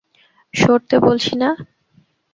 সরতে 0.53 0.95
বলছি 0.99 1.33
না! 1.41 1.49